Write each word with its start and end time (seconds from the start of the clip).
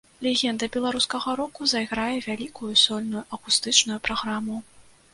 Легенда 0.27 0.69
беларускага 0.75 1.35
року 1.41 1.61
зайграе 1.75 2.09
вялікую 2.31 2.73
сольную 2.87 3.23
акустычную 3.39 4.03
праграму. 4.09 4.63